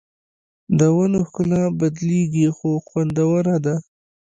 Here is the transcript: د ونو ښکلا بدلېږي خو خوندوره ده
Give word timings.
د 0.79 0.81
ونو 0.95 1.19
ښکلا 1.29 1.63
بدلېږي 1.79 2.47
خو 2.57 2.69
خوندوره 2.87 3.57
ده 3.65 3.75